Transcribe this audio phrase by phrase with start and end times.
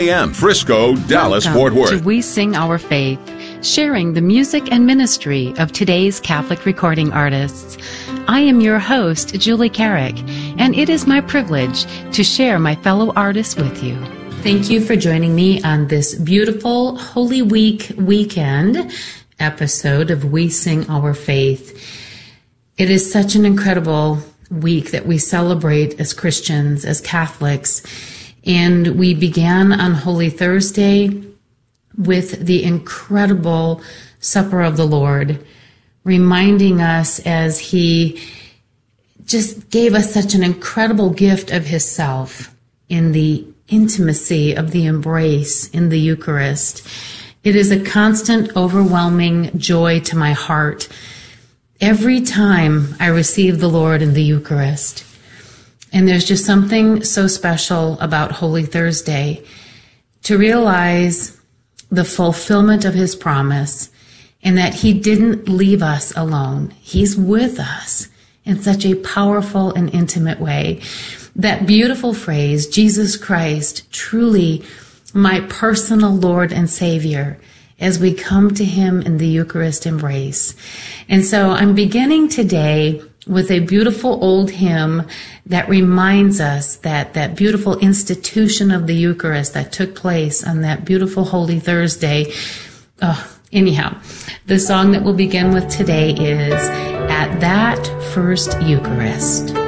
[0.00, 0.32] a.m.
[0.32, 1.90] Frisco, Dallas, Welcome Fort Worth.
[1.90, 3.20] To We Sing Our Faith,
[3.62, 7.76] sharing the music and ministry of today's Catholic recording artists.
[8.26, 10.18] I am your host, Julie Carrick,
[10.58, 11.84] and it is my privilege
[12.14, 13.94] to share my fellow artists with you.
[14.42, 18.90] Thank you for joining me on this beautiful Holy Week weekend
[19.38, 21.78] episode of We Sing Our Faith.
[22.78, 24.20] It is such an incredible
[24.50, 27.82] week that we celebrate as Christians, as Catholics.
[28.44, 31.22] And we began on Holy Thursday
[31.96, 33.82] with the incredible
[34.18, 35.44] Supper of the Lord,
[36.04, 38.22] reminding us as He
[39.24, 42.54] just gave us such an incredible gift of His self
[42.88, 46.86] in the intimacy of the embrace in the Eucharist.
[47.42, 50.88] It is a constant, overwhelming joy to my heart
[51.80, 55.04] every time I receive the Lord in the Eucharist.
[55.92, 59.44] And there's just something so special about Holy Thursday
[60.22, 61.40] to realize
[61.90, 63.90] the fulfillment of his promise
[64.42, 66.70] and that he didn't leave us alone.
[66.80, 68.08] He's with us
[68.44, 70.80] in such a powerful and intimate way.
[71.36, 74.64] That beautiful phrase, Jesus Christ, truly
[75.12, 77.38] my personal Lord and Savior,
[77.78, 80.54] as we come to him in the Eucharist embrace.
[81.08, 85.06] And so I'm beginning today with a beautiful old hymn
[85.46, 90.84] that reminds us that that beautiful institution of the Eucharist that took place on that
[90.84, 92.32] beautiful Holy Thursday.
[93.02, 94.00] Oh, anyhow,
[94.46, 96.54] the song that we'll begin with today is
[97.10, 99.59] At That First Eucharist.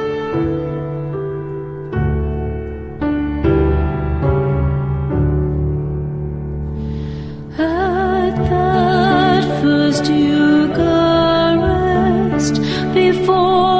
[12.93, 13.72] Before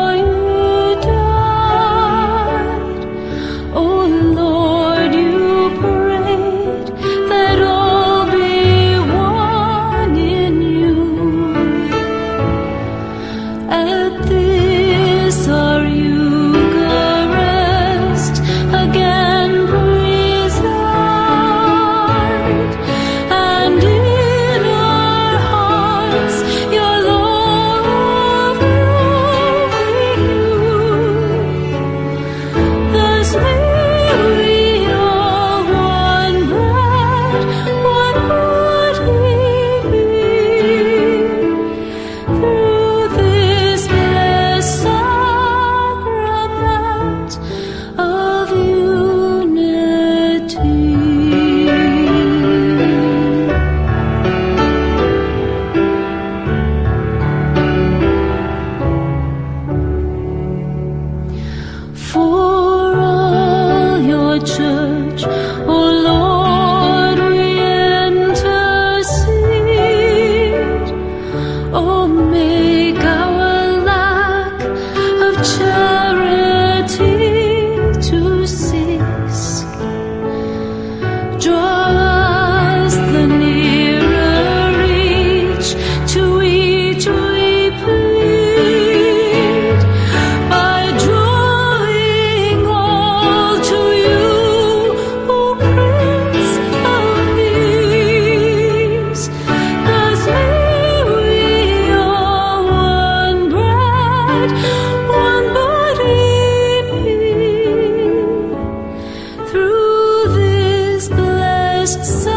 [111.83, 112.32] blessed sacrament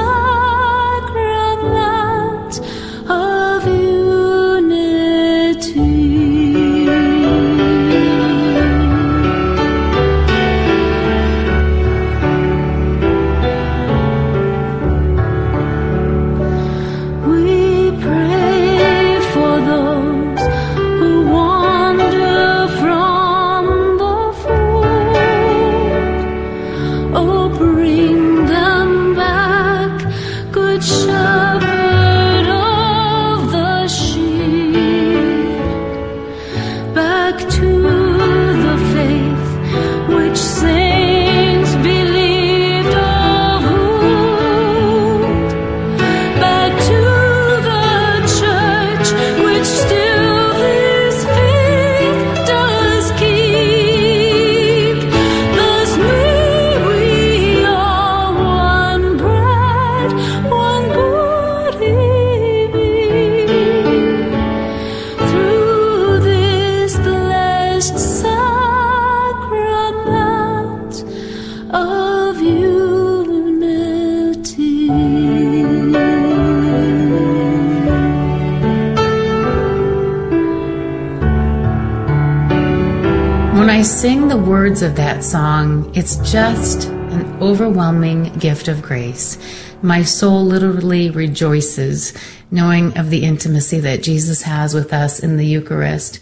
[85.16, 89.38] that song, it's just an overwhelming gift of grace.
[89.80, 92.12] My soul literally rejoices
[92.50, 96.20] knowing of the intimacy that Jesus has with us in the Eucharist.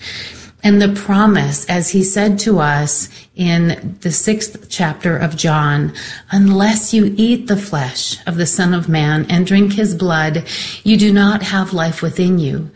[0.62, 5.92] And the promise, as he said to us in the sixth chapter of John,
[6.30, 10.46] unless you eat the flesh of the Son of Man and drink his blood,
[10.84, 12.70] you do not have life within you.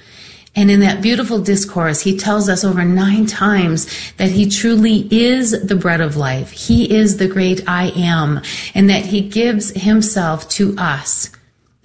[0.59, 5.53] And in that beautiful discourse, he tells us over nine times that he truly is
[5.53, 6.51] the bread of life.
[6.51, 8.43] He is the great I am,
[8.75, 11.31] and that he gives himself to us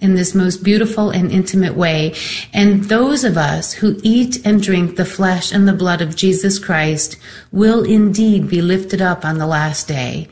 [0.00, 2.16] in this most beautiful and intimate way.
[2.52, 6.58] And those of us who eat and drink the flesh and the blood of Jesus
[6.58, 7.16] Christ
[7.52, 10.26] will indeed be lifted up on the last day.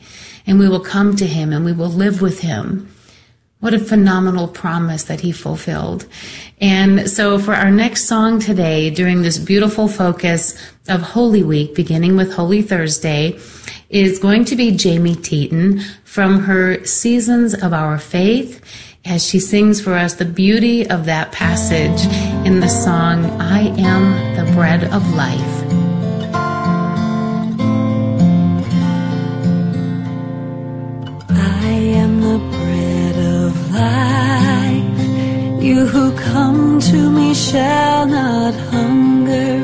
[0.45, 2.92] And we will come to him and we will live with him.
[3.63, 6.05] What a phenomenal promise that he fulfilled.
[6.59, 12.17] And so for our next song today, during this beautiful focus of Holy Week, beginning
[12.17, 13.39] with Holy Thursday,
[13.89, 18.61] is going to be Jamie Teton from her Seasons of Our Faith
[19.05, 22.05] as she sings for us the beauty of that passage
[22.45, 25.72] in the song, I Am the Bread of Life.
[35.63, 39.63] You who come to me shall not hunger,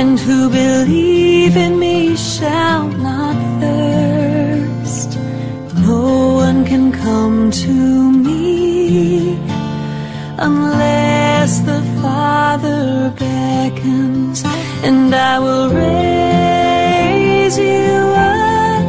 [0.00, 5.18] and who believe in me shall not thirst.
[5.74, 7.74] No one can come to
[8.10, 9.38] me
[10.38, 14.42] unless the Father beckons,
[14.82, 17.92] and I will raise you
[18.32, 18.82] up,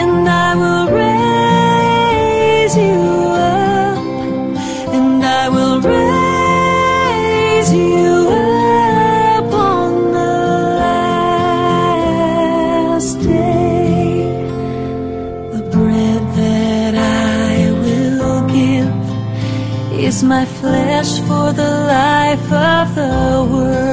[0.00, 3.02] and I will raise you
[3.36, 3.51] up,
[20.12, 23.91] is my flesh for the life of the world.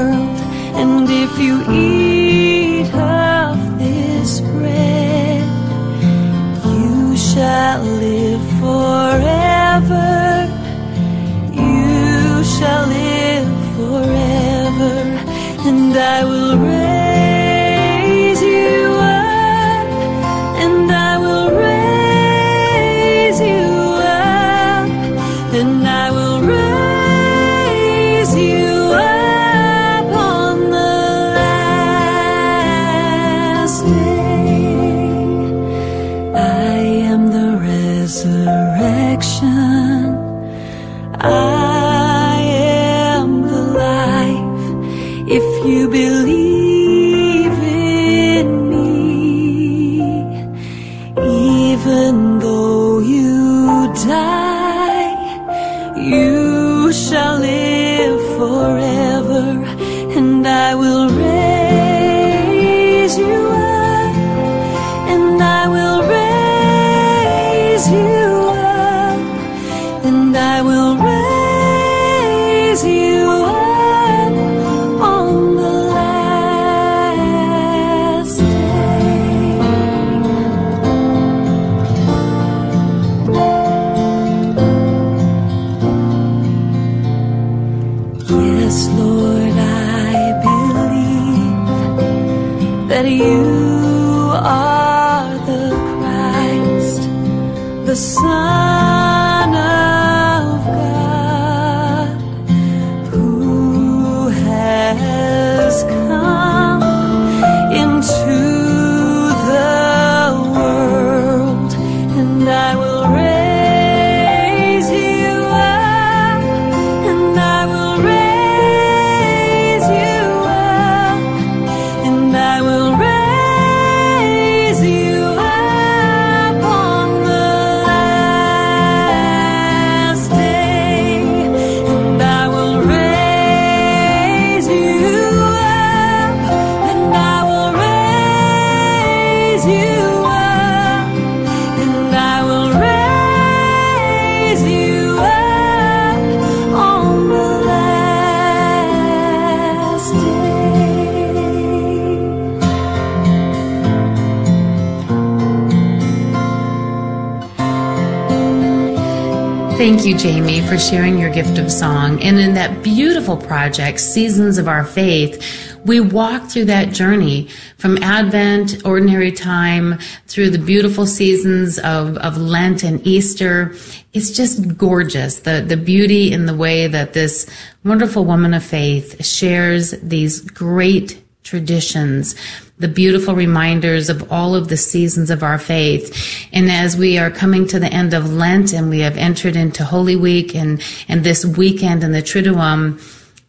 [160.10, 162.20] You, Jamie, for sharing your gift of song.
[162.24, 167.48] And in that beautiful project, Seasons of Our Faith, we walk through that journey
[167.78, 173.76] from Advent, ordinary time, through the beautiful seasons of, of Lent and Easter.
[174.12, 175.42] It's just gorgeous.
[175.42, 177.48] The, the beauty in the way that this
[177.84, 182.36] wonderful woman of faith shares these great traditions,
[182.78, 186.48] the beautiful reminders of all of the seasons of our faith.
[186.54, 189.84] And as we are coming to the end of Lent and we have entered into
[189.84, 193.02] Holy Week and, and this weekend in the Triduum,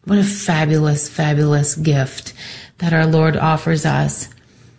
[0.07, 2.33] what a fabulous, fabulous gift
[2.79, 4.31] that our Lord offers us.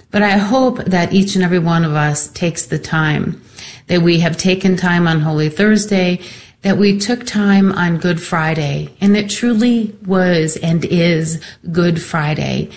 [0.10, 3.40] But I hope that each and every one of us takes the time,
[3.86, 6.22] that we have taken time on Holy Thursday,
[6.64, 11.40] that we took time on Good Friday, and that truly was and is
[11.72, 12.72] Good Friday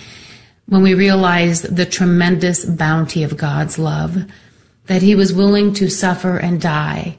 [0.66, 4.24] when we realize the tremendous bounty of God's love,
[4.86, 7.18] that He was willing to suffer and die.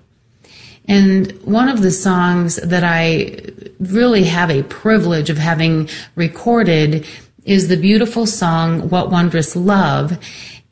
[0.87, 3.37] And one of the songs that I
[3.79, 7.07] really have a privilege of having recorded
[7.43, 10.17] is the beautiful song, What Wondrous Love.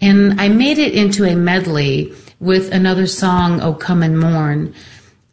[0.01, 4.73] And I made it into a medley with another song, Oh Come and Mourn.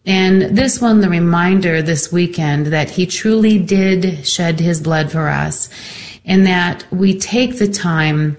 [0.07, 5.29] And this one, the reminder this weekend that he truly did shed his blood for
[5.29, 5.69] us
[6.25, 8.37] and that we take the time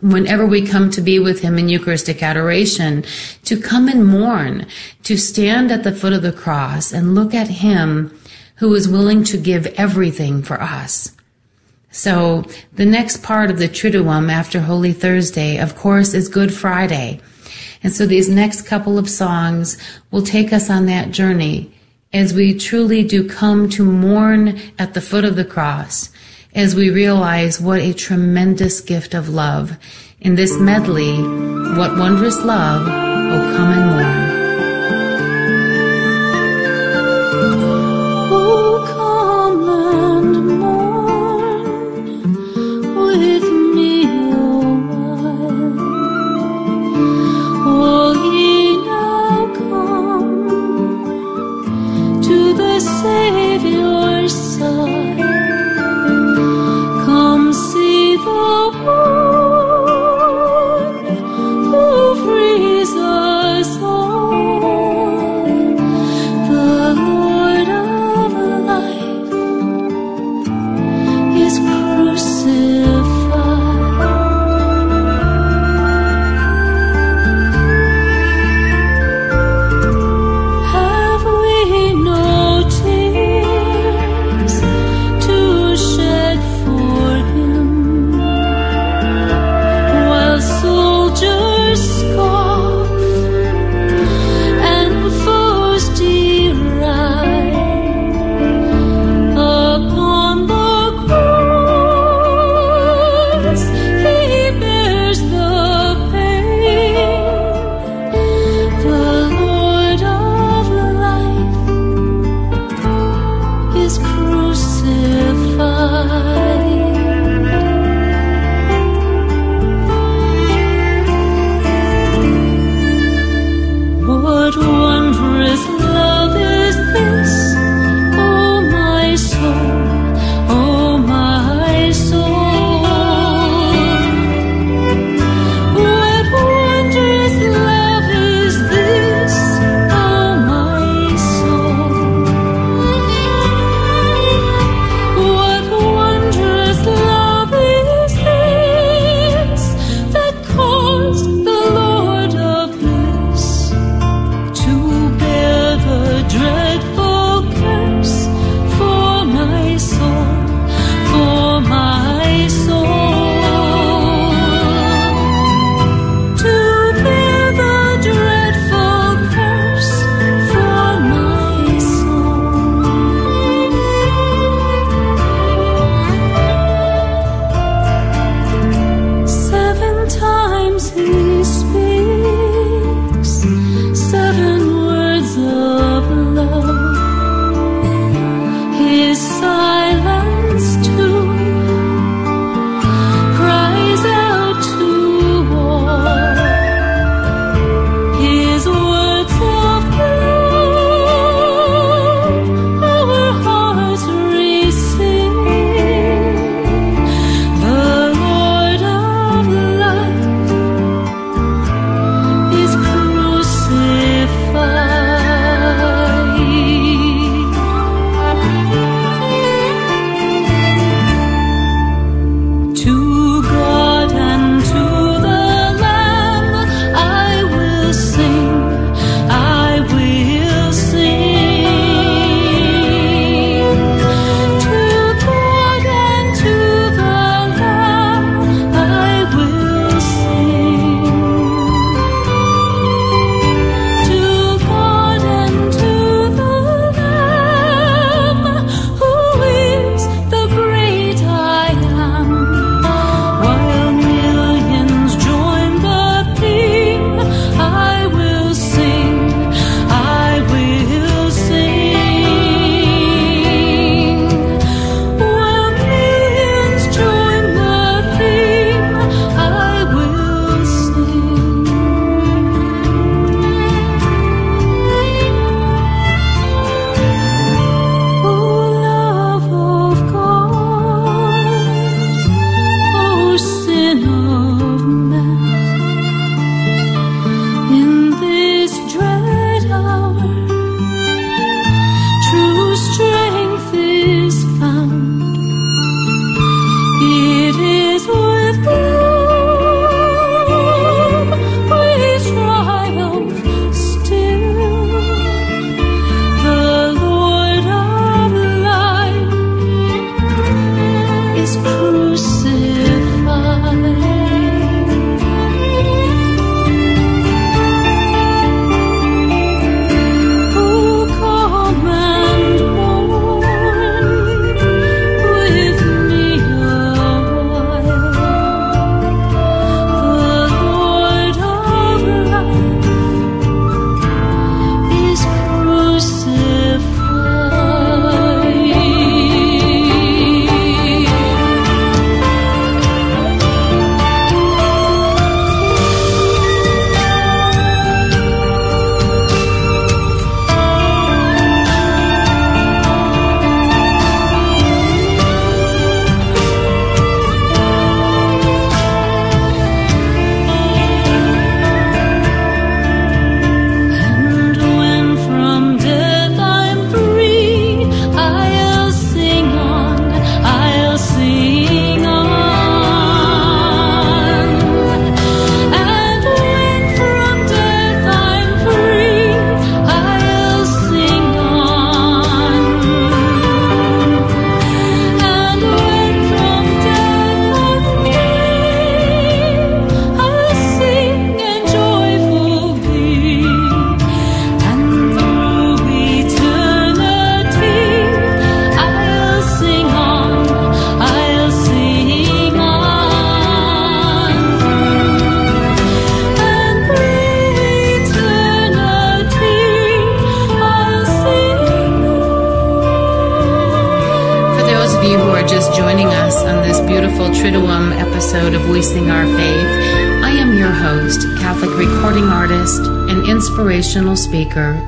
[0.00, 3.04] whenever we come to be with him in Eucharistic adoration,
[3.44, 4.66] to come and mourn,
[5.02, 8.16] to stand at the foot of the cross and look at him
[8.56, 11.16] who is willing to give everything for us.
[11.90, 17.20] So the next part of the Triduum after Holy Thursday, of course, is Good Friday.
[17.82, 19.78] And so these next couple of songs
[20.10, 21.72] will take us on that journey
[22.12, 26.10] as we truly do come to mourn at the foot of the cross
[26.54, 29.76] as we realize what a tremendous gift of love.
[30.20, 31.20] In this medley,
[31.76, 34.33] what wondrous love, oh come and mourn.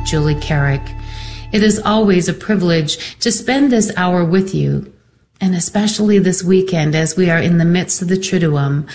[0.06, 0.82] Julie Carrick.
[1.52, 4.92] It is always a privilege to spend this hour with you,
[5.40, 8.88] and especially this weekend as we are in the midst of the Triduum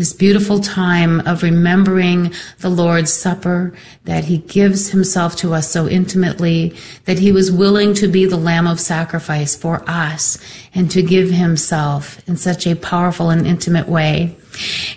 [0.00, 5.88] this beautiful time of remembering the Lord's Supper, that He gives Himself to us so
[5.88, 10.38] intimately, that He was willing to be the Lamb of sacrifice for us
[10.74, 14.36] and to give Himself in such a powerful and intimate way.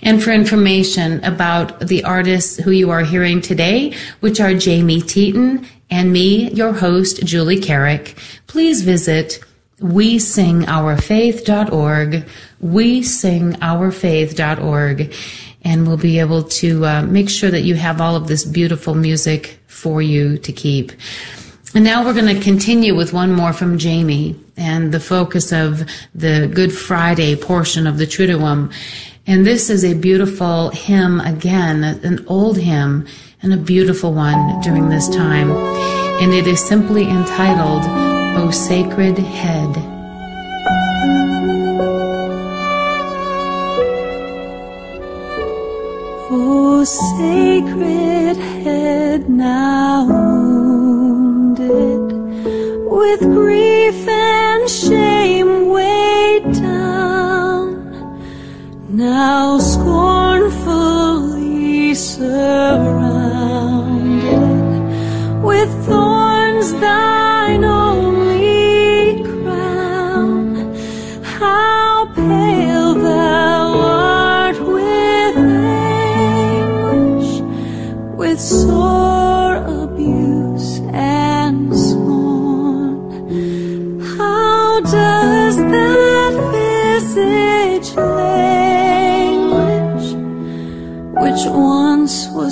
[0.02, 5.66] And for information about the artists who you are hearing today, which are Jamie Teton
[5.90, 9.44] and me, your host, Julie Carrick, please visit
[9.80, 12.26] we sing our faith.org
[12.64, 15.14] we sing our faith.org
[15.66, 18.96] and we'll be able to uh, make sure that you have all of this beautiful
[18.96, 20.94] music for you to keep.
[21.76, 25.84] And now we're going to continue with one more from Jamie and the focus of
[26.16, 28.74] the Good Friday portion of the Triduum.
[29.26, 33.08] And this is a beautiful hymn again, an old hymn
[33.42, 35.50] and a beautiful one during this time.
[36.22, 37.84] And it is simply entitled,
[38.38, 39.78] O Sacred Head.
[46.30, 51.62] O sacred head now wounded
[52.92, 55.70] with grief and shame
[58.94, 62.62] now scornfully surrounded
[65.42, 67.23] with thorns thine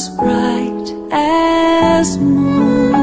[0.02, 2.98] was bright as morn?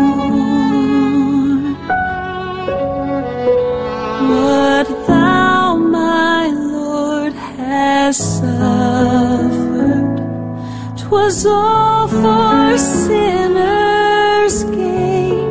[4.29, 10.17] What thou, my Lord, hast suffered,
[10.97, 15.49] 'twas all for sinners' gain.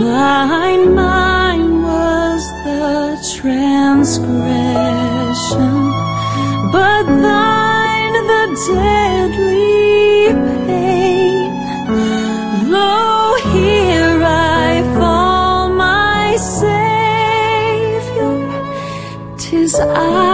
[0.00, 5.92] Mine, mine was the transgression,
[6.72, 9.09] but thine the deadly
[19.80, 20.29] I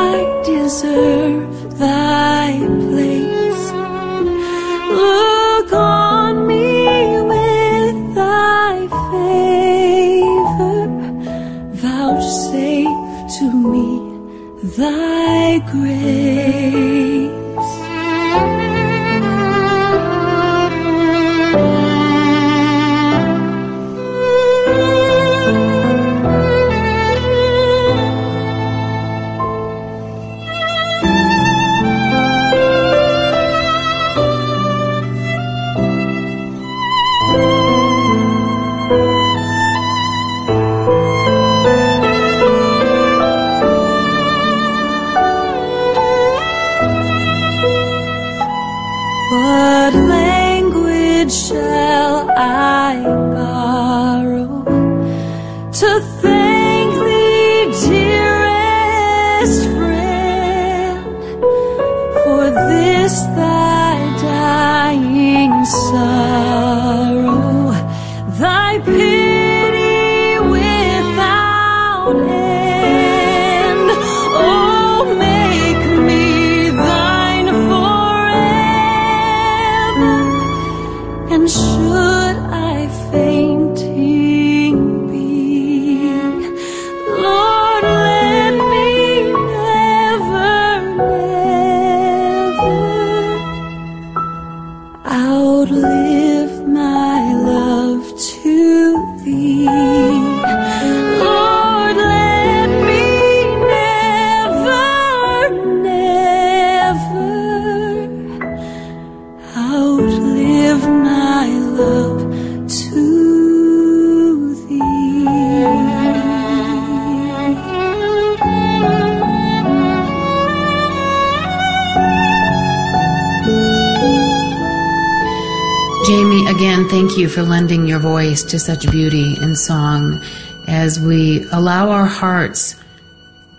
[127.17, 130.21] you for lending your voice to such beauty in song
[130.69, 132.75] as we allow our hearts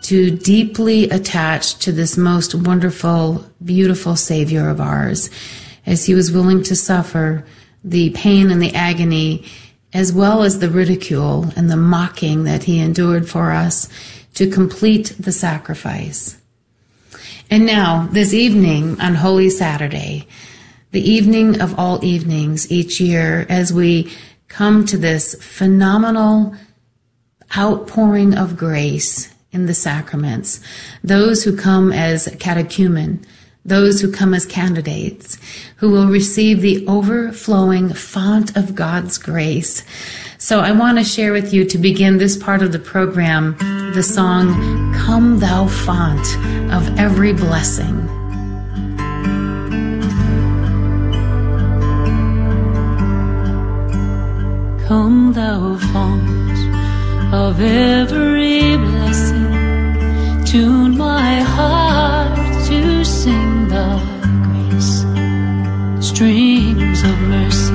[0.03, 5.29] to deeply attach to this most wonderful, beautiful Savior of ours,
[5.85, 7.45] as he was willing to suffer
[7.83, 9.45] the pain and the agony,
[9.93, 13.89] as well as the ridicule and the mocking that he endured for us
[14.33, 16.37] to complete the sacrifice.
[17.49, 20.27] And now, this evening on Holy Saturday,
[20.91, 24.12] the evening of all evenings each year, as we
[24.47, 26.56] come to this phenomenal
[27.58, 30.60] outpouring of grace in the sacraments,
[31.04, 33.26] those who come as catechumen,
[33.65, 35.38] those who come as candidates,
[35.78, 39.84] who will receive the overflowing font of God's grace.
[40.38, 43.58] So I want to share with you to begin this part of the program
[43.93, 46.26] the song, Come Thou Font
[46.71, 48.06] of Every Blessing.
[54.88, 56.58] Come thou font
[57.34, 64.00] of every blessing, tune my heart to sing thy
[64.47, 65.04] grace.
[66.00, 67.73] Streams of mercy,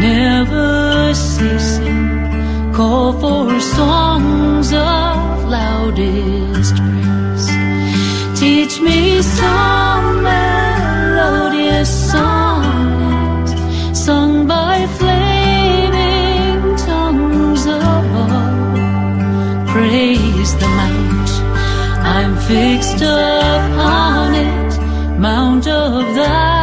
[0.00, 7.48] never ceasing, call for songs of loudest praise.
[8.40, 12.43] Teach me some melodious sonnet
[22.46, 26.53] fixed upon it, mount of thy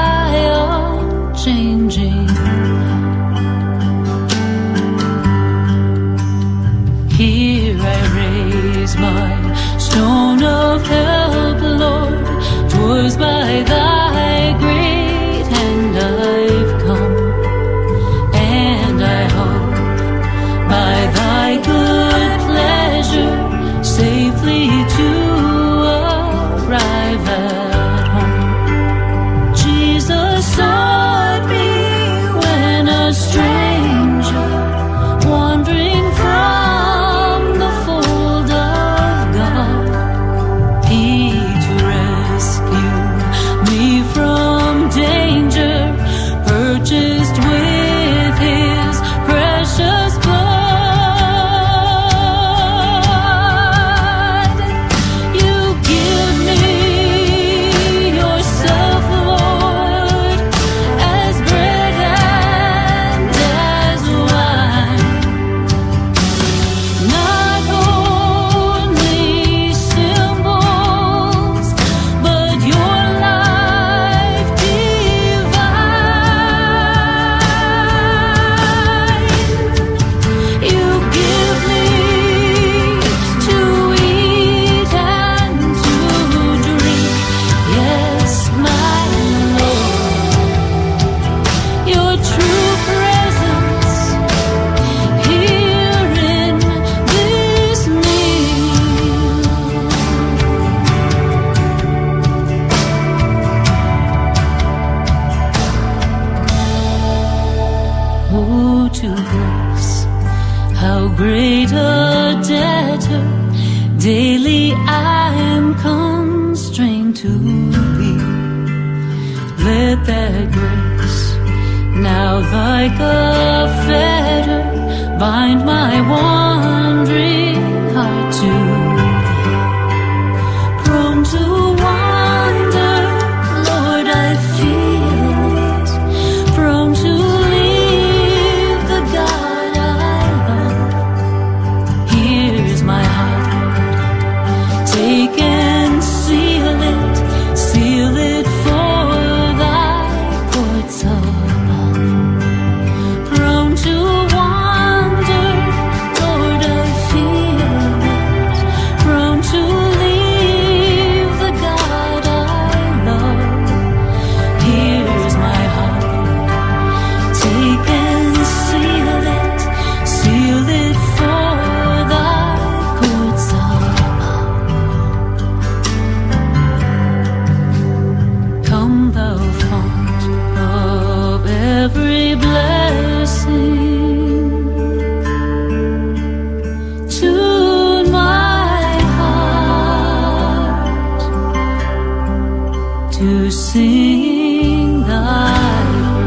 [193.22, 195.54] to sing thy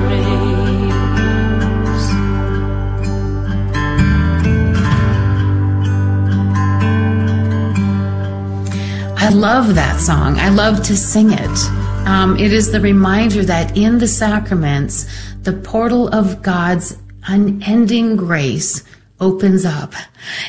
[0.07, 0.95] praise.
[9.17, 10.39] I love that song.
[10.39, 11.59] I love to sing it.
[12.07, 15.07] Um, it is the reminder that in the sacraments,
[15.43, 18.85] the portal of God's unending grace
[19.19, 19.95] opens up.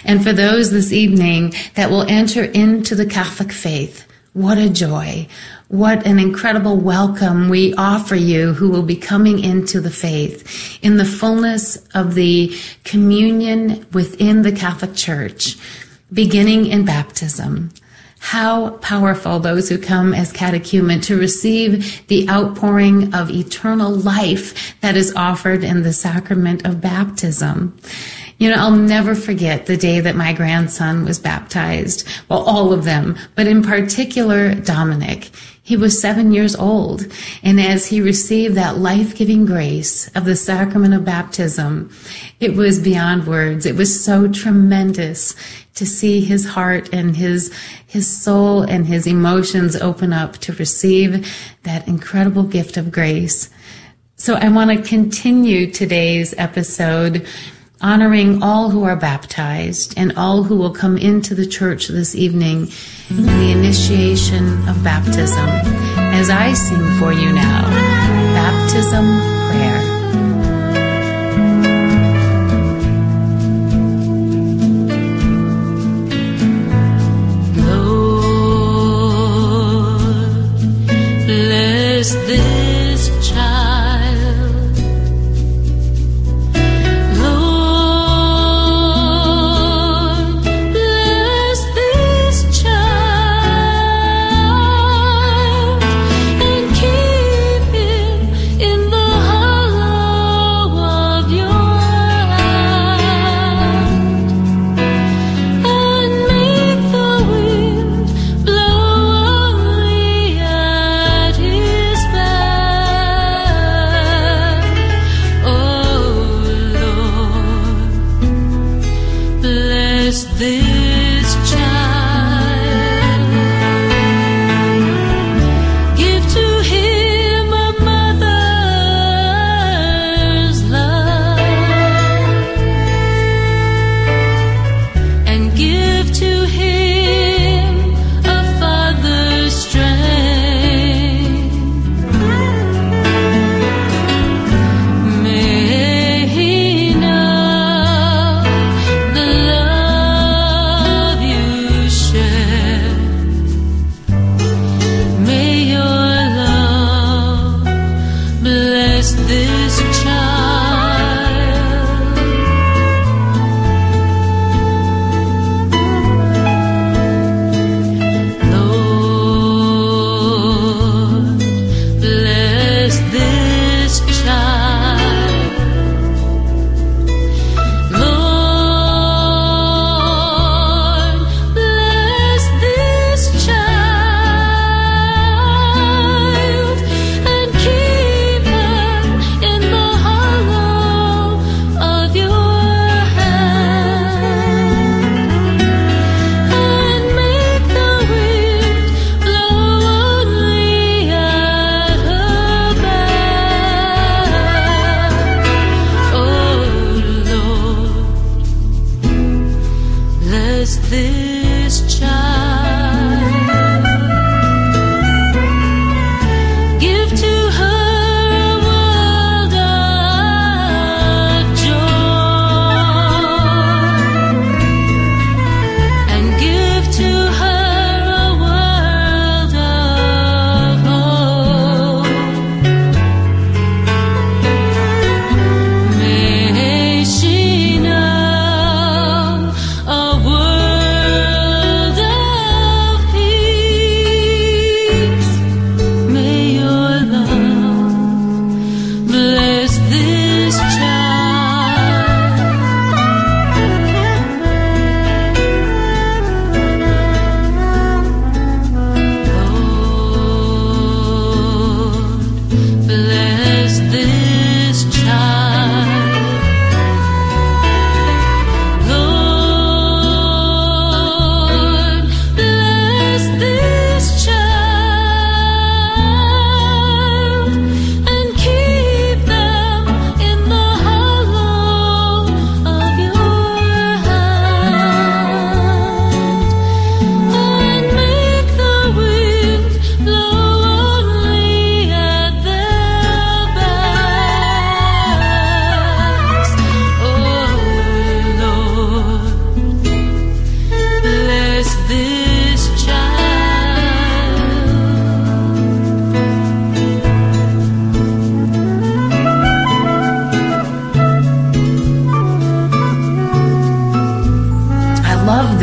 [0.03, 5.27] And for those this evening that will enter into the Catholic faith, what a joy.
[5.69, 10.97] What an incredible welcome we offer you who will be coming into the faith in
[10.97, 15.57] the fullness of the communion within the Catholic Church,
[16.13, 17.71] beginning in baptism.
[18.19, 24.95] How powerful those who come as catechumen to receive the outpouring of eternal life that
[24.95, 27.75] is offered in the sacrament of baptism.
[28.37, 32.07] You know, I'll never forget the day that my grandson was baptized.
[32.29, 35.31] Well, all of them, but in particular, Dominic.
[35.65, 37.07] He was seven years old.
[37.41, 41.89] And as he received that life-giving grace of the sacrament of baptism,
[42.39, 43.65] it was beyond words.
[43.65, 45.35] It was so tremendous
[45.73, 47.51] to see his heart and his,
[47.87, 51.27] his soul and his emotions open up to receive
[51.63, 53.49] that incredible gift of grace.
[54.17, 57.27] So I want to continue today's episode
[57.81, 62.69] honoring all who are baptized and all who will come into the church this evening
[63.09, 65.49] in the initiation of baptism
[66.15, 67.69] as I sing for you now
[68.33, 69.05] Baptism
[69.49, 69.81] Prayer.
[79.25, 80.25] Lord,
[81.27, 82.54] bless this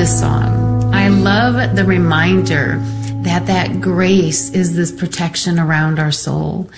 [0.07, 0.93] song.
[0.93, 2.79] I love the reminder
[3.23, 6.71] that that grace is this protection around our soul.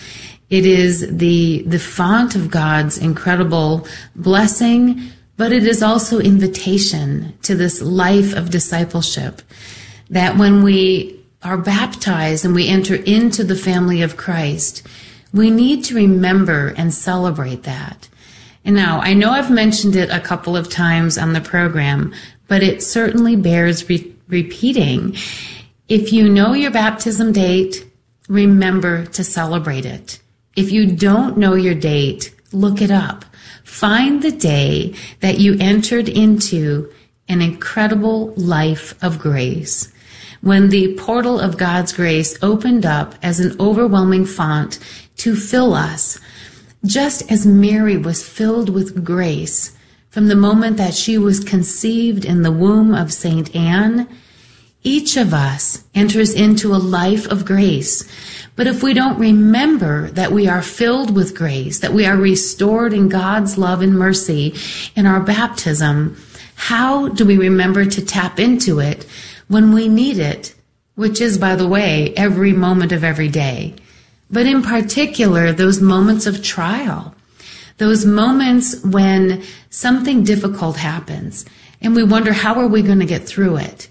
[0.50, 7.54] It is the, the font of God's incredible blessing, but it is also invitation to
[7.54, 9.40] this life of discipleship.
[10.10, 14.86] That when we are baptized and we enter into the family of Christ,
[15.32, 18.08] we need to remember and celebrate that.
[18.66, 22.14] And now, I know I've mentioned it a couple of times on the program,
[22.48, 25.16] but it certainly bears re- repeating.
[25.88, 27.86] If you know your baptism date,
[28.28, 30.20] remember to celebrate it.
[30.56, 33.24] If you don't know your date, look it up.
[33.64, 36.92] Find the day that you entered into
[37.28, 39.92] an incredible life of grace.
[40.42, 44.78] When the portal of God's grace opened up as an overwhelming font
[45.16, 46.20] to fill us,
[46.84, 49.73] just as Mary was filled with grace
[50.14, 53.52] from the moment that she was conceived in the womb of St.
[53.52, 54.06] Anne,
[54.84, 58.08] each of us enters into a life of grace.
[58.54, 62.92] But if we don't remember that we are filled with grace, that we are restored
[62.92, 64.54] in God's love and mercy
[64.94, 66.16] in our baptism,
[66.54, 69.08] how do we remember to tap into it
[69.48, 70.54] when we need it?
[70.94, 73.74] Which is, by the way, every moment of every day
[74.30, 77.13] but in particular, those moments of trial,
[77.78, 81.44] those moments when something difficult happens
[81.80, 83.88] and we wonder, how are we going to get through it?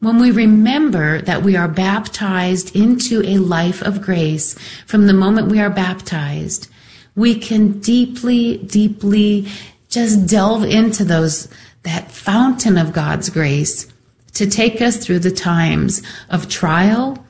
[0.00, 5.48] When we remember that we are baptized into a life of grace from the moment
[5.48, 6.68] we are baptized,
[7.16, 9.48] we can deeply, deeply
[9.88, 11.48] just delve into those,
[11.84, 13.86] that fountain of God's grace
[14.34, 17.24] to take us through the times of trial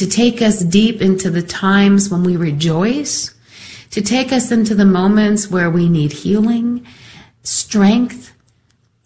[0.00, 3.34] to take us deep into the times when we rejoice,
[3.90, 6.86] to take us into the moments where we need healing,
[7.42, 8.32] strength.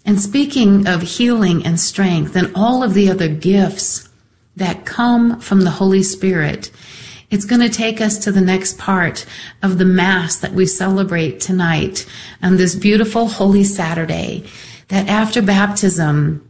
[0.05, 4.09] And speaking of healing and strength and all of the other gifts
[4.57, 6.71] that come from the Holy Spirit,
[7.31, 9.27] it's going to take us to the next part
[9.63, 12.07] of the Mass that we celebrate tonight
[12.43, 14.45] on this beautiful Holy Saturday.
[14.89, 16.49] That after baptism,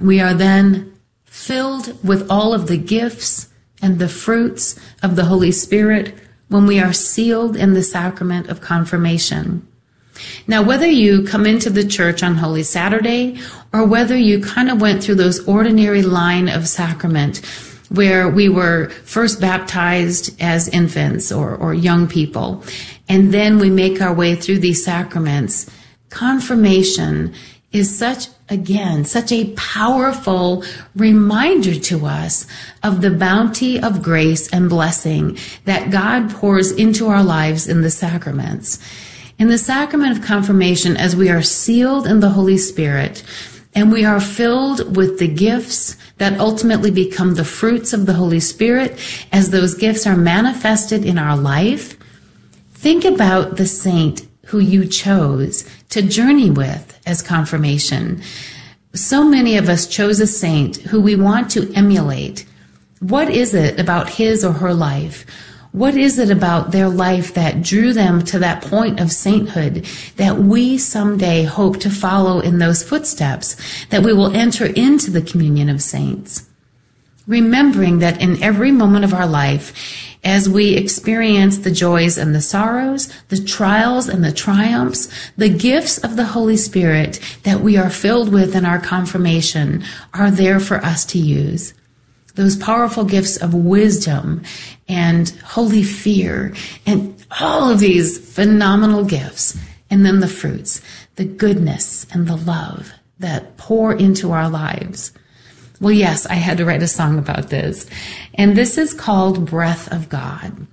[0.00, 3.50] we are then filled with all of the gifts
[3.82, 6.14] and the fruits of the Holy Spirit
[6.48, 9.66] when we are sealed in the sacrament of confirmation.
[10.46, 13.38] Now, whether you come into the church on Holy Saturday
[13.72, 17.44] or whether you kind of went through those ordinary line of sacrament
[17.90, 22.64] where we were first baptized as infants or, or young people,
[23.08, 25.70] and then we make our way through these sacraments,
[26.10, 27.32] confirmation
[27.76, 30.64] is such again, such a powerful
[30.94, 32.46] reminder to us
[32.82, 37.90] of the bounty of grace and blessing that God pours into our lives in the
[37.90, 38.78] sacraments.
[39.38, 43.22] In the sacrament of confirmation, as we are sealed in the Holy Spirit
[43.74, 48.40] and we are filled with the gifts that ultimately become the fruits of the Holy
[48.40, 48.98] Spirit
[49.32, 51.98] as those gifts are manifested in our life,
[52.72, 58.20] think about the saint who you chose to journey with as confirmation.
[58.92, 62.44] So many of us chose a saint who we want to emulate.
[63.00, 65.24] What is it about his or her life?
[65.72, 69.86] What is it about their life that drew them to that point of sainthood
[70.16, 75.22] that we someday hope to follow in those footsteps, that we will enter into the
[75.22, 76.46] communion of saints?
[77.26, 82.40] Remembering that in every moment of our life, as we experience the joys and the
[82.40, 87.88] sorrows, the trials and the triumphs, the gifts of the Holy Spirit that we are
[87.88, 91.74] filled with in our confirmation are there for us to use.
[92.34, 94.42] Those powerful gifts of wisdom
[94.88, 96.52] and holy fear
[96.84, 99.56] and all of these phenomenal gifts.
[99.90, 100.82] And then the fruits,
[101.14, 105.12] the goodness and the love that pour into our lives.
[105.80, 107.88] Well, yes, I had to write a song about this.
[108.34, 110.66] And this is called Breath of God.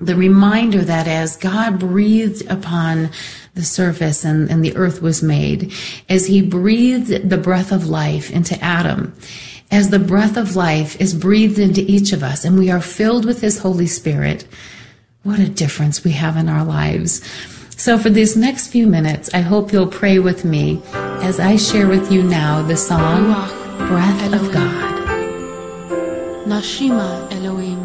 [0.00, 3.10] The reminder that as God breathed upon
[3.54, 5.72] the surface and, and the earth was made,
[6.08, 9.14] as he breathed the breath of life into Adam,
[9.70, 13.24] as the breath of life is breathed into each of us and we are filled
[13.24, 14.46] with his Holy Spirit,
[15.22, 17.22] what a difference we have in our lives.
[17.76, 21.88] So for these next few minutes, I hope you'll pray with me as I share
[21.88, 23.59] with you now the song
[23.90, 24.46] breath Elohim.
[24.46, 24.96] of God.
[26.46, 27.80] Nashima Elohim.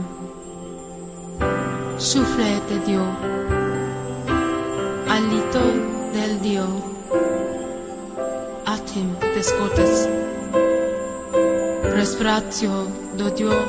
[1.97, 3.11] Souffle de Dios.
[5.15, 5.65] Alito
[6.13, 6.73] del Dios.
[8.65, 10.07] Atim des Gottes.
[11.99, 12.71] Respiratio
[13.17, 13.65] do Dios.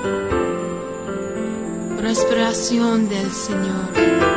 [2.03, 4.36] Respiración del Señor.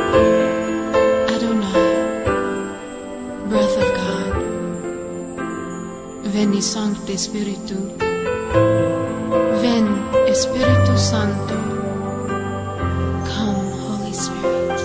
[6.40, 7.76] Veni Sancte Spiritu.
[9.60, 9.86] Ven
[10.26, 11.54] Espíritu Santo.
[13.28, 14.80] Come, Holy Spirit.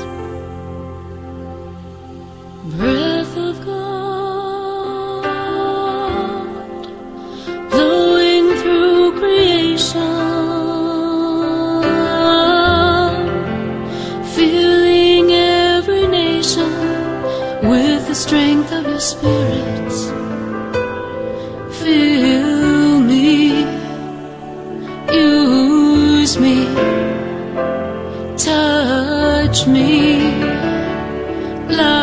[2.75, 5.23] Breath of God,
[7.71, 10.11] blowing through creation,
[14.35, 16.69] filling every nation
[17.63, 20.04] with the strength of your spirit.
[29.55, 30.17] Touch me
[31.69, 31.94] love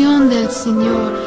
[0.00, 1.19] Del Señor.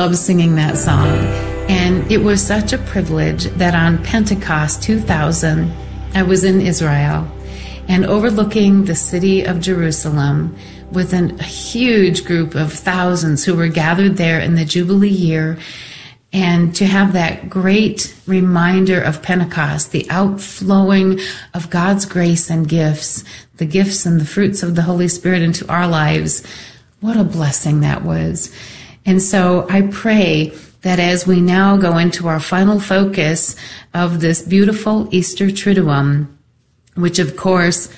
[0.00, 1.08] Oh, I love singing that song.
[1.68, 5.70] And it was such a privilege that on Pentecost 2000,
[6.14, 7.30] I was in Israel
[7.86, 10.56] and overlooking the city of Jerusalem
[10.90, 15.58] with an, a huge group of thousands who were gathered there in the Jubilee year.
[16.32, 21.20] And to have that great reminder of Pentecost, the outflowing
[21.52, 23.22] of God's grace and gifts,
[23.58, 26.42] the gifts and the fruits of the Holy Spirit into our lives,
[27.00, 28.50] what a blessing that was.
[29.06, 33.56] And so I pray that as we now go into our final focus
[33.92, 36.28] of this beautiful Easter Triduum,
[36.94, 37.92] which of course,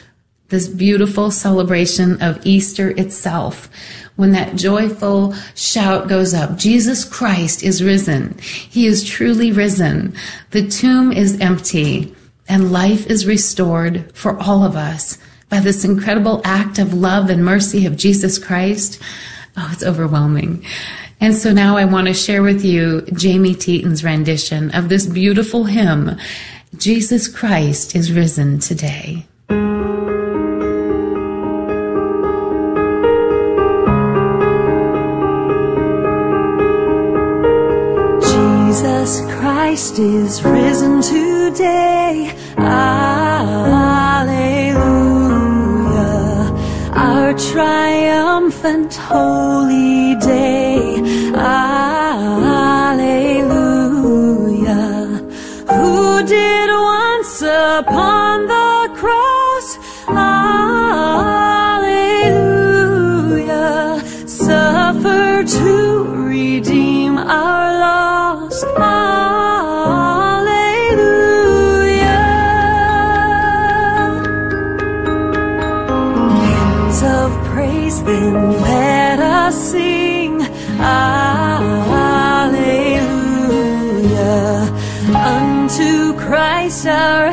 [0.49, 3.69] this beautiful celebration of Easter itself,
[4.17, 8.37] when that joyful shout goes up, Jesus Christ is risen.
[8.39, 10.15] He is truly risen.
[10.51, 12.15] The tomb is empty
[12.49, 15.17] and life is restored for all of us
[15.49, 19.01] by this incredible act of love and mercy of Jesus Christ.
[19.57, 20.65] Oh, it's overwhelming.
[21.21, 25.65] And so now I want to share with you Jamie Teton's rendition of this beautiful
[25.65, 26.17] hymn,
[26.79, 29.27] Jesus Christ is risen today.
[38.23, 42.35] Jesus Christ is risen today.
[42.57, 43.02] Alleluia.
[48.73, 50.97] Triumphant holy day.
[51.35, 51.93] Alleluia.
[55.71, 58.32] Who did once upon
[87.03, 87.32] our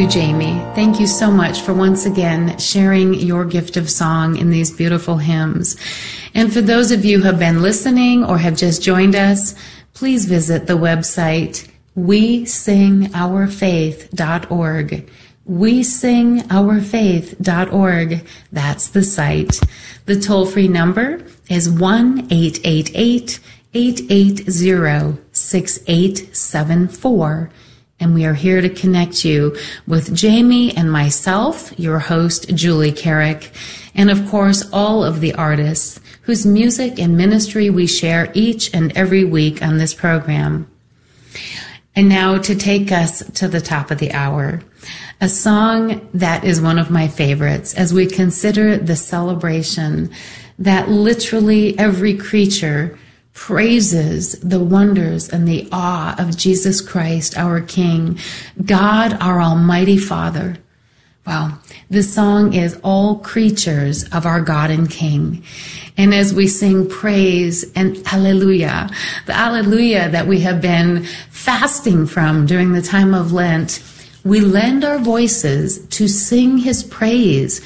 [0.00, 0.58] you, Jamie.
[0.74, 5.18] Thank you so much for once again sharing your gift of song in these beautiful
[5.18, 5.76] hymns.
[6.32, 9.54] And for those of you who have been listening or have just joined us,
[9.92, 15.10] please visit the website we singourfaith.org.
[15.44, 16.40] we sing
[16.80, 18.26] faith.org.
[18.52, 19.60] That's the site.
[20.06, 23.38] The toll free number is 1 888
[23.74, 27.50] 880 6874.
[28.00, 29.54] And we are here to connect you
[29.86, 33.52] with Jamie and myself, your host, Julie Carrick,
[33.94, 38.96] and of course, all of the artists whose music and ministry we share each and
[38.96, 40.66] every week on this program.
[41.94, 44.62] And now to take us to the top of the hour,
[45.20, 50.10] a song that is one of my favorites as we consider the celebration
[50.58, 52.98] that literally every creature
[53.34, 58.18] praises the wonders and the awe of Jesus Christ, our King,
[58.64, 60.58] God, our Almighty Father.
[61.26, 65.44] Well, this song is All Creatures of Our God and King.
[65.96, 68.90] And as we sing praise and hallelujah,
[69.26, 73.82] the hallelujah that we have been fasting from during the time of Lent,
[74.24, 77.60] we lend our voices to sing his praise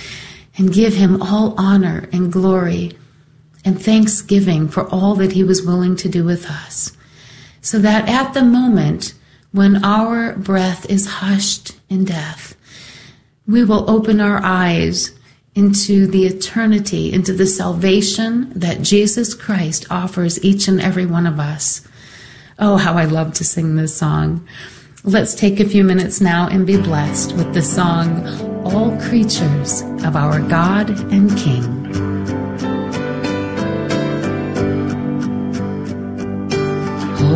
[0.59, 2.93] and give him all honor and glory
[3.65, 6.97] and thanksgiving for all that he was willing to do with us.
[7.61, 9.15] So that at the moment
[9.53, 12.57] when our breath is hushed in death,
[13.47, 15.13] we will open our eyes
[15.55, 21.39] into the eternity, into the salvation that Jesus Christ offers each and every one of
[21.39, 21.87] us.
[22.59, 24.47] Oh, how I love to sing this song.
[25.05, 28.27] Let's take a few minutes now and be blessed with the song,
[28.65, 32.14] All Creatures of Our God and King.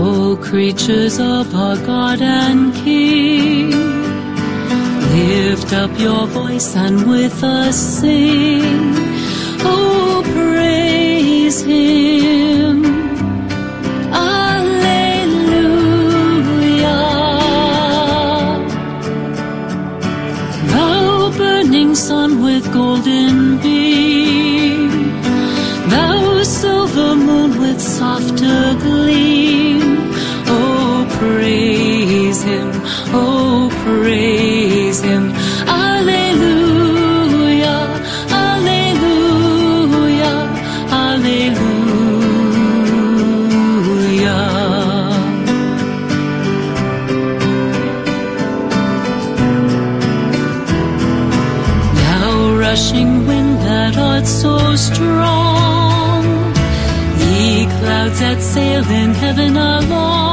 [0.09, 3.71] All creatures of our God and King,
[5.13, 8.95] lift up your voice and with us sing.
[9.73, 12.77] Oh, praise Him.
[14.11, 15.39] Alleluia.
[20.73, 24.91] Thou burning sun with golden beam,
[25.91, 28.28] thou silver moon with softer
[58.21, 60.28] that sail in heaven along.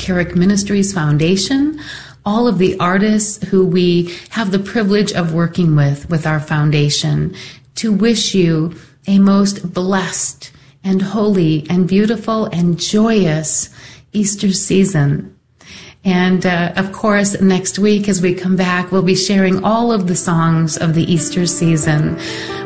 [0.00, 1.78] Carrick Ministries Foundation,
[2.24, 7.34] all of the artists who we have the privilege of working with with our foundation,
[7.76, 8.74] to wish you
[9.06, 10.50] a most blessed
[10.82, 13.68] and holy and beautiful and joyous
[14.12, 15.36] Easter season.
[16.02, 20.06] And uh, of course, next week as we come back, we'll be sharing all of
[20.06, 22.14] the songs of the Easter season.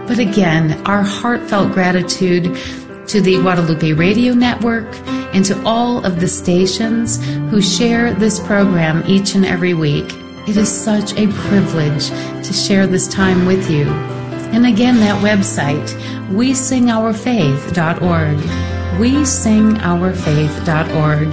[0.06, 2.56] But again, our heartfelt gratitude
[3.08, 4.86] to the Guadalupe Radio Network
[5.34, 10.06] and to all of the stations who share this program each and every week.
[10.46, 13.90] It is such a privilege to share this time with you.
[14.54, 15.88] And again, that website,
[16.30, 18.38] wesingourfaith.org.
[18.94, 21.30] Wesingourfaith.org.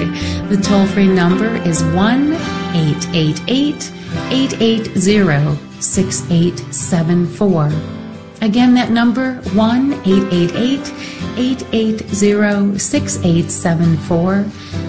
[0.50, 3.92] The toll free number is 1 888
[4.32, 8.01] 880 6874.
[8.42, 10.94] Again, that number 1 888
[11.38, 14.34] 880 6874.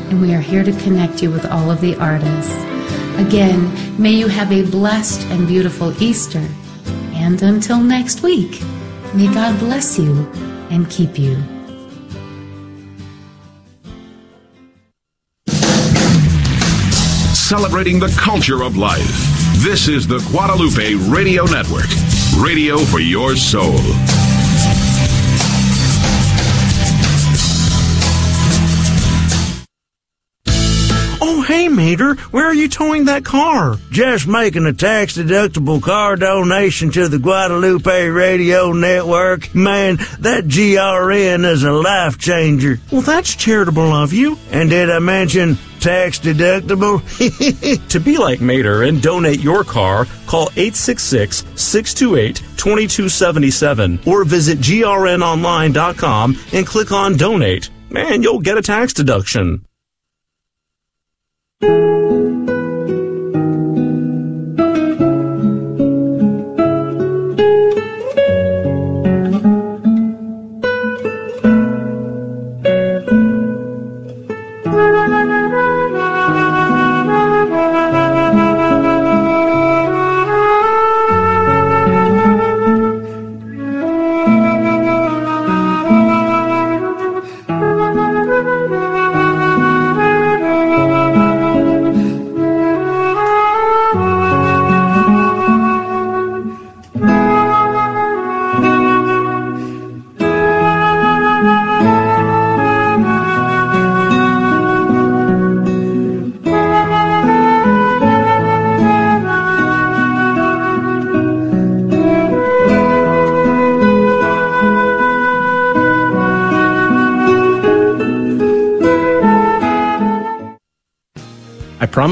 [0.08, 2.54] And we are here to connect you with all of the artists.
[3.18, 6.48] Again, may you have a blessed and beautiful Easter.
[7.12, 8.62] And until next week,
[9.12, 10.26] may God bless you
[10.70, 11.36] and keep you.
[17.34, 19.12] Celebrating the culture of life.
[19.58, 22.11] This is the Guadalupe Radio Network.
[22.36, 24.21] Radio for your soul.
[31.62, 33.76] Hey, Mater, where are you towing that car?
[33.90, 39.54] Just making a tax deductible car donation to the Guadalupe Radio Network.
[39.54, 42.80] Man, that GRN is a life changer.
[42.90, 44.38] Well, that's charitable of you.
[44.50, 47.00] And did I mention tax deductible?
[47.92, 56.38] To be like Mater and donate your car, call 866 628 2277 or visit grnonline.com
[56.52, 57.70] and click on donate.
[57.90, 59.64] Man, you'll get a tax deduction.
[61.62, 62.51] Thank you.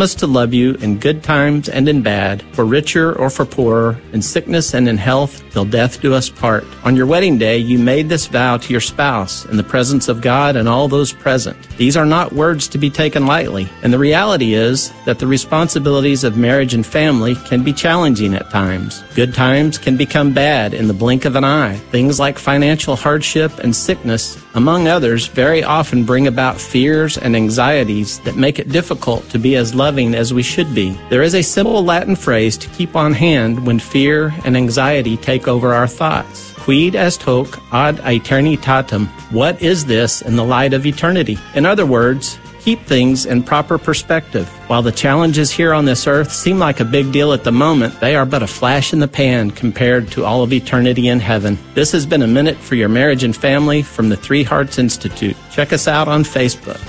[0.01, 4.01] Promise to love you in good times and in bad, for richer or for poorer,
[4.15, 6.65] in sickness and in health, till death do us part.
[6.85, 10.23] On your wedding day, you made this vow to your spouse in the presence of
[10.23, 11.69] God and all those present.
[11.77, 16.25] These are not words to be taken lightly, and the reality is that the responsibilities
[16.25, 19.03] of marriage and family can be challenging at times.
[19.15, 21.77] Good times can become bad in the blink of an eye.
[21.91, 28.19] Things like financial hardship and sickness, among others, very often bring about fears and anxieties
[28.21, 30.99] that make it difficult to be as loving as we should be.
[31.09, 35.47] There is a simple Latin phrase to keep on hand when fear and anxiety take
[35.47, 36.53] over our thoughts.
[36.55, 39.07] Quid est hoc ad aeternitatem?
[39.33, 41.39] What is this in the light of eternity?
[41.55, 44.49] In other words, keep things in proper perspective.
[44.69, 47.99] While the challenges here on this earth seem like a big deal at the moment,
[48.01, 51.59] they are but a flash in the pan compared to all of eternity in heaven.
[51.75, 55.37] This has been a minute for your marriage and family from the Three Hearts Institute.
[55.51, 56.81] Check us out on Facebook.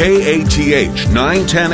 [0.00, 1.68] KATH 910